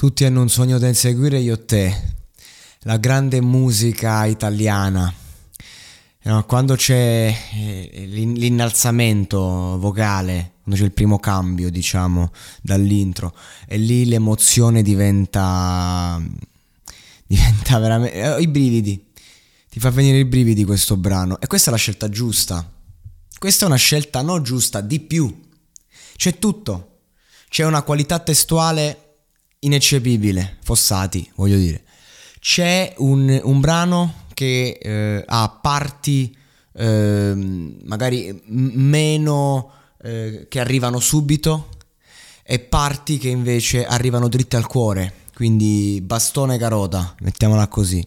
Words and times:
Tutti 0.00 0.24
hanno 0.24 0.40
un 0.40 0.48
sogno 0.48 0.78
da 0.78 0.88
inseguire, 0.88 1.40
io 1.40 1.62
te. 1.66 2.14
La 2.84 2.96
grande 2.96 3.42
musica 3.42 4.24
italiana. 4.24 5.12
Quando 6.46 6.74
c'è 6.74 7.36
eh, 7.52 8.06
l'innalzamento 8.06 9.38
vocale, 9.78 10.52
quando 10.62 10.80
c'è 10.80 10.86
il 10.86 10.92
primo 10.92 11.18
cambio, 11.18 11.70
diciamo, 11.70 12.32
dall'intro, 12.62 13.36
e 13.66 13.76
lì 13.76 14.06
l'emozione 14.06 14.80
diventa. 14.80 16.18
diventa 17.26 17.78
veramente. 17.78 18.36
Eh, 18.36 18.40
I 18.40 18.48
brividi. 18.48 19.12
Ti 19.68 19.80
fa 19.80 19.90
venire 19.90 20.16
i 20.16 20.24
brividi 20.24 20.64
questo 20.64 20.96
brano. 20.96 21.38
E 21.38 21.46
questa 21.46 21.68
è 21.68 21.72
la 21.72 21.78
scelta 21.78 22.08
giusta. 22.08 22.66
Questa 23.38 23.64
è 23.64 23.68
una 23.68 23.76
scelta 23.76 24.22
non 24.22 24.42
giusta, 24.42 24.80
di 24.80 24.98
più. 24.98 25.42
C'è 26.16 26.38
tutto. 26.38 27.00
C'è 27.50 27.66
una 27.66 27.82
qualità 27.82 28.18
testuale 28.18 29.04
ineccepibile, 29.60 30.58
Fossati, 30.62 31.30
voglio 31.34 31.56
dire. 31.56 31.84
C'è 32.38 32.94
un, 32.98 33.40
un 33.42 33.60
brano 33.60 34.24
che 34.34 34.78
eh, 34.80 35.24
ha 35.26 35.58
parti 35.60 36.34
eh, 36.72 37.32
magari 37.84 38.42
meno 38.46 39.72
eh, 40.02 40.46
che 40.48 40.60
arrivano 40.60 40.98
subito 40.98 41.68
e 42.42 42.58
parti 42.58 43.18
che 43.18 43.28
invece 43.28 43.84
arrivano 43.84 44.28
dritte 44.28 44.56
al 44.56 44.66
cuore, 44.66 45.12
quindi 45.34 46.00
bastone 46.02 46.58
carota, 46.58 47.14
mettiamola 47.20 47.68
così. 47.68 48.04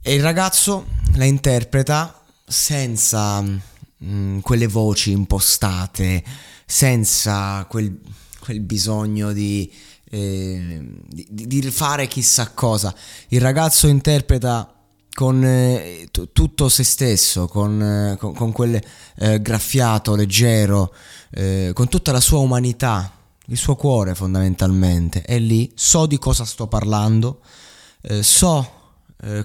E 0.00 0.14
il 0.14 0.22
ragazzo 0.22 0.86
la 1.16 1.24
interpreta 1.24 2.22
senza 2.46 3.40
mh, 3.40 3.60
mm, 4.04 4.38
quelle 4.38 4.68
voci 4.68 5.10
impostate, 5.10 6.22
senza 6.64 7.66
quel 7.68 8.00
quel 8.38 8.60
bisogno 8.60 9.32
di, 9.32 9.70
eh, 10.10 10.82
di, 11.06 11.46
di, 11.46 11.62
fare 11.70 12.06
chissà 12.06 12.50
cosa. 12.50 12.94
Il 13.28 13.40
ragazzo 13.40 13.86
interpreta 13.86 14.72
con 15.12 15.44
eh, 15.44 16.08
t- 16.10 16.28
tutto 16.32 16.68
se 16.68 16.84
stesso, 16.84 17.48
con, 17.48 17.82
eh, 17.82 18.16
con, 18.18 18.34
con 18.34 18.52
quel 18.52 18.80
eh, 19.16 19.42
graffiato 19.42 20.14
leggero, 20.14 20.94
eh, 21.30 21.72
con 21.74 21.88
tutta 21.88 22.12
la 22.12 22.20
sua 22.20 22.38
umanità, 22.38 23.12
il 23.46 23.56
suo 23.56 23.74
cuore 23.74 24.14
fondamentalmente. 24.14 25.22
È 25.22 25.38
lì, 25.38 25.72
so 25.74 26.06
di 26.06 26.18
cosa 26.18 26.44
sto 26.44 26.66
parlando, 26.66 27.40
eh, 28.02 28.22
so 28.22 28.76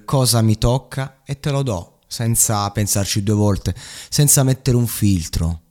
cosa 0.05 0.43
mi 0.43 0.59
tocca 0.59 1.21
e 1.25 1.39
te 1.39 1.49
lo 1.49 1.63
do 1.63 1.93
senza 2.13 2.69
pensarci 2.69 3.23
due 3.23 3.33
volte, 3.33 3.73
senza 4.07 4.43
mettere 4.43 4.77
un 4.77 4.85
filtro. 4.85 5.62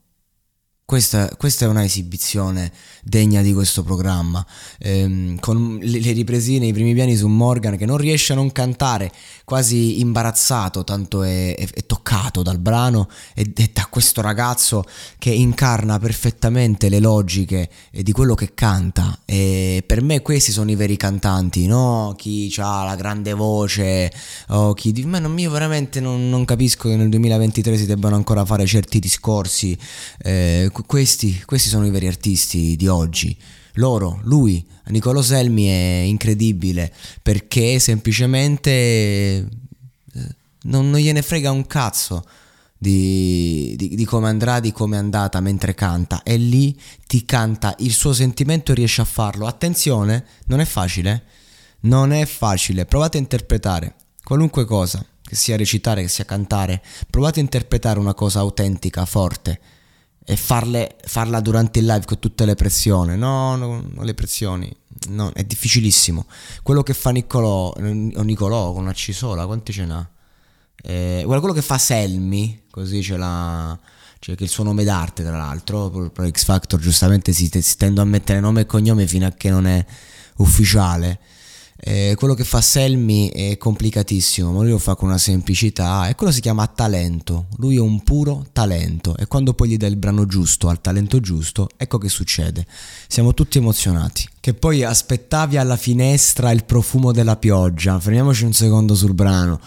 Questa, 0.85 1.31
questa, 1.37 1.65
è 1.65 1.69
una 1.69 1.85
esibizione 1.85 2.71
degna 3.03 3.41
di 3.41 3.55
questo 3.55 3.83
programma, 3.83 4.45
ehm, 4.79 5.39
con 5.39 5.79
le, 5.81 6.13
ripresine, 6.13 6.67
i 6.67 6.73
primi 6.73 6.93
piani 6.93 7.17
su 7.17 7.29
Morgan 7.29 7.77
che 7.77 7.87
non 7.87 7.97
riesce 7.97 8.33
a 8.33 8.37
non 8.37 8.53
cantare, 8.53 9.11
quasi 9.45 10.01
imbarazzato, 10.01 10.85
tanto 10.85 11.23
è, 11.23 11.55
è, 11.55 11.67
è 11.67 11.87
toccato 11.87 12.43
dal 12.43 12.59
brano 12.59 13.09
e, 13.35 13.53
da 13.73 13.87
questo 13.89 14.21
ragazzo 14.21 14.85
che 15.19 15.31
incarna 15.31 15.99
perfettamente 15.99 16.89
le 16.89 16.99
logiche 16.99 17.71
di 17.91 18.13
quello 18.13 18.35
che 18.35 18.53
canta. 18.53 19.21
E 19.25 19.83
per 19.87 20.03
me 20.03 20.21
questi 20.21 20.53
sono 20.53 20.71
i 20.71 20.75
veri 20.75 20.97
cantanti, 20.97 21.67
no? 21.67 22.15
Chi 22.19 22.53
ha 22.59 22.85
la 22.85 22.97
grande 22.97 23.33
voce 23.33 24.13
o 24.49 24.75
chi... 24.75 24.93
Ma 25.05 25.19
non, 25.19 25.39
io 25.39 25.51
veramente 25.51 26.01
non, 26.01 26.29
non, 26.29 26.45
capisco 26.45 26.89
che 26.89 26.97
nel 26.97 27.09
2023 27.09 27.77
si 27.79 27.87
debbano 27.87 28.17
ancora 28.17 28.45
fare 28.45 28.67
certi 28.67 28.99
discorsi. 28.99 29.77
Eh, 30.19 30.69
questi, 30.73 31.43
questi 31.45 31.69
sono 31.69 31.87
i 31.87 31.91
veri 31.91 32.07
artisti 32.07 32.77
di 32.77 32.89
oggi. 32.89 33.37
Loro, 33.75 34.21
lui, 34.25 34.65
Nicolo 34.87 35.23
Selmi 35.23 35.67
è 35.67 36.03
incredibile 36.05 36.93
perché 37.23 37.79
semplicemente 37.79 38.71
eh, 38.71 39.47
non, 40.63 40.91
non 40.91 41.01
gliene 41.01 41.23
frega 41.23 41.51
un 41.51 41.67
cazzo 41.67 42.25
di, 42.77 43.75
di, 43.77 43.95
di, 43.95 44.05
come 44.05 44.29
andrà, 44.29 44.61
di 44.61 44.73
come 44.73 44.97
è 44.97 44.99
andata 44.99 45.41
mentre 45.41 45.75
canta. 45.75 46.23
E 46.23 46.37
lì 46.37 46.79
ti 47.07 47.25
canta 47.25 47.75
il 47.79 47.93
suo 47.93 48.13
sentimento 48.13 48.73
e 48.73 48.75
riesce 48.75 49.01
a 49.01 49.07
farlo. 49.07 49.47
Attenzione, 49.47 50.25
non 50.47 50.61
è 50.61 50.65
facile. 50.65 51.25
Non 51.81 52.13
è 52.13 52.27
facile. 52.27 52.85
Provate 52.85 53.17
a 53.17 53.21
interpretare 53.21 53.95
qualunque 54.23 54.65
cosa, 54.65 55.05
che 55.23 55.35
sia 55.35 55.57
recitare, 55.57 56.03
che 56.03 56.09
sia 56.09 56.25
cantare. 56.25 56.83
Provate 57.09 57.39
a 57.41 57.43
interpretare 57.43 57.99
una 57.99 58.15
cosa 58.15 58.41
autentica, 58.41 59.07
forte 59.07 59.61
e 60.25 60.37
farle, 60.37 60.97
farla 61.05 61.41
durante 61.41 61.79
il 61.81 61.87
live 61.87 62.05
con 62.05 62.19
tutte 62.19 62.45
le 62.45 62.55
pressioni. 62.55 63.17
No, 63.17 63.57
no, 63.57 63.83
no 63.87 64.03
le 64.03 64.15
pressioni. 64.15 64.75
No, 65.09 65.33
è 65.33 65.43
difficilissimo. 65.45 66.27
Quello 66.63 66.83
che 66.83 66.95
fa 66.95 67.11
Niccolò, 67.11 67.71
o 67.71 68.23
Nicolò 68.23 68.73
con 68.73 68.83
una 68.83 68.93
C 68.93 69.13
sola, 69.13 69.47
quanti 69.47 69.73
ce 69.73 69.85
n'ha? 69.85 70.09
Eh, 70.85 71.23
quello 71.27 71.53
che 71.53 71.63
fa 71.63 71.79
Selmi, 71.79 72.65
così 72.71 73.01
c'è 73.01 73.17
la... 73.17 73.79
Cioè 74.19 74.37
che 74.37 74.45
il 74.45 74.49
suo 74.49 74.63
nome 74.63 74.85
d'arte 74.85 75.25
tra 75.25 75.37
l'altro, 75.37 76.11
per 76.11 76.31
X 76.31 76.45
Factor 76.45 76.79
giustamente 76.79 77.33
si, 77.33 77.51
si 77.53 77.77
tendono 77.77 78.07
a 78.07 78.11
mettere 78.11 78.39
nome 78.39 78.61
e 78.61 78.67
cognome 78.67 79.09
fino 79.09 79.27
a 79.27 79.31
che 79.31 79.51
non 79.51 79.67
è 79.67 79.85
ufficiale. 80.37 81.19
Eh, 81.77 82.15
quello 82.17 82.35
che 82.35 82.45
fa 82.45 82.61
Selmi 82.61 83.31
è 83.31 83.57
complicatissimo, 83.57 84.53
ma 84.53 84.61
lui 84.61 84.71
lo 84.71 84.79
fa 84.79 84.95
con 84.95 85.09
una 85.09 85.19
semplicità 85.19 86.09
e 86.09 86.15
quello 86.15 86.33
si 86.33 86.41
chiama 86.41 86.67
talento. 86.67 87.47
Lui 87.57 87.77
è 87.77 87.81
un 87.81 88.03
puro 88.03 88.47
talento 88.53 89.17
e 89.17 89.27
quando 89.27 89.55
poi 89.55 89.71
gli 89.71 89.77
dai 89.77 89.91
il 89.91 89.97
brano 89.97 90.27
giusto 90.27 90.69
al 90.69 90.81
talento 90.81 91.19
giusto, 91.21 91.69
ecco 91.77 91.99
che 91.99 92.09
succede. 92.09 92.67
Siamo 93.09 93.35
tutti 93.35 93.59
emozionati. 93.59 94.29
Che 94.39 94.55
poi 94.55 94.85
aspettavi 94.85 95.57
alla 95.57 95.77
finestra 95.77 96.51
il 96.53 96.65
profumo 96.65 97.11
della 97.13 97.37
pioggia. 97.37 97.99
Fermiamoci 97.99 98.45
un 98.45 98.53
secondo 98.53 98.95
sul 98.95 99.15
brano. 99.15 99.61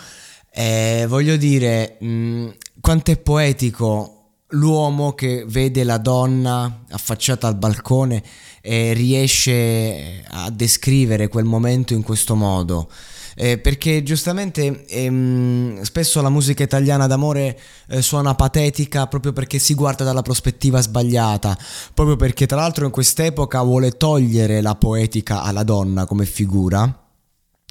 Eh, 0.52 1.06
voglio 1.10 1.36
dire, 1.36 1.98
mh, 2.00 2.08
mm, 2.08 2.48
quanto 2.80 3.12
è 3.12 3.18
poetico 3.18 4.25
l'uomo 4.50 5.14
che 5.14 5.44
vede 5.48 5.84
la 5.84 5.98
donna 5.98 6.84
affacciata 6.90 7.48
al 7.48 7.56
balcone 7.56 8.24
e 8.62 8.94
riesce 8.94 10.24
a 10.28 10.50
descrivere 10.50 11.28
quel 11.28 11.46
momento 11.46 11.94
in 11.94 12.04
questo 12.04 12.36
modo. 12.36 12.90
Eh, 13.38 13.58
perché 13.58 14.02
giustamente 14.02 14.86
ehm, 14.88 15.82
spesso 15.82 16.22
la 16.22 16.30
musica 16.30 16.64
italiana 16.64 17.06
d'amore 17.06 17.60
eh, 17.90 18.02
suona 18.02 18.34
patetica 18.34 19.08
proprio 19.08 19.34
perché 19.34 19.60
si 19.60 19.74
guarda 19.74 20.06
dalla 20.06 20.22
prospettiva 20.22 20.80
sbagliata, 20.80 21.58
proprio 21.94 22.16
perché 22.16 22.46
tra 22.46 22.58
l'altro 22.58 22.86
in 22.86 22.92
quest'epoca 22.92 23.62
vuole 23.62 23.98
togliere 23.98 24.62
la 24.62 24.76
poetica 24.76 25.42
alla 25.42 25.64
donna 25.64 26.06
come 26.06 26.26
figura 26.26 27.05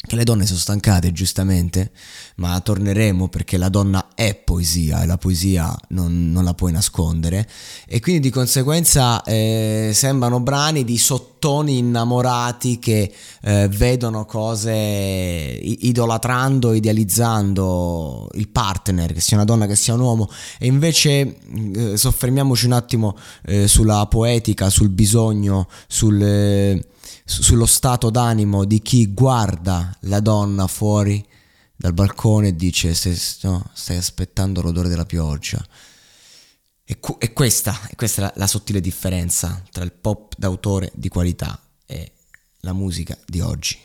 che 0.06 0.16
le 0.16 0.24
donne 0.24 0.46
sono 0.46 0.58
stancate 0.58 1.12
giustamente, 1.12 1.92
ma 2.36 2.60
torneremo 2.60 3.28
perché 3.28 3.56
la 3.56 3.68
donna 3.68 4.08
è 4.14 4.34
poesia 4.34 5.02
e 5.02 5.06
la 5.06 5.16
poesia 5.16 5.74
non, 5.88 6.30
non 6.30 6.44
la 6.44 6.54
puoi 6.54 6.72
nascondere. 6.72 7.48
E 7.86 8.00
quindi 8.00 8.20
di 8.20 8.30
conseguenza 8.30 9.22
eh, 9.22 9.90
sembrano 9.94 10.40
brani 10.40 10.84
di 10.84 10.98
sottoni 11.44 11.76
innamorati 11.76 12.78
che 12.78 13.12
eh, 13.42 13.68
vedono 13.68 14.24
cose 14.24 14.72
idolatrando, 14.72 16.72
idealizzando 16.72 18.30
il 18.32 18.48
partner, 18.48 19.12
che 19.12 19.20
sia 19.20 19.36
una 19.36 19.44
donna 19.44 19.66
che 19.66 19.76
sia 19.76 19.92
un 19.92 20.00
uomo 20.00 20.30
e 20.58 20.66
invece 20.66 21.36
eh, 21.74 21.96
soffermiamoci 21.98 22.64
un 22.64 22.72
attimo 22.72 23.14
eh, 23.44 23.68
sulla 23.68 24.06
poetica, 24.06 24.70
sul 24.70 24.88
bisogno, 24.88 25.68
sul 25.86 26.22
eh, 26.22 26.86
sullo 27.26 27.66
stato 27.66 28.10
d'animo 28.10 28.64
di 28.64 28.80
chi 28.80 29.12
guarda 29.12 29.94
la 30.00 30.20
donna 30.20 30.66
fuori 30.66 31.24
dal 31.74 31.94
balcone 31.94 32.48
e 32.48 32.56
dice 32.56 32.94
se, 32.94 33.18
no, 33.42 33.64
stai 33.72 33.96
aspettando 33.96 34.62
l'odore 34.62 34.88
della 34.88 35.06
pioggia. 35.06 35.62
E, 36.86 37.00
cu- 37.00 37.22
e 37.22 37.32
questa, 37.32 37.88
e 37.88 37.96
questa 37.96 38.20
è 38.20 38.24
la, 38.24 38.32
la 38.36 38.46
sottile 38.46 38.80
differenza 38.80 39.62
tra 39.70 39.84
il 39.84 39.92
pop 39.92 40.34
d'autore 40.36 40.90
di 40.94 41.08
qualità 41.08 41.58
e 41.86 42.12
la 42.60 42.72
musica 42.72 43.16
di 43.26 43.40
oggi. 43.40 43.78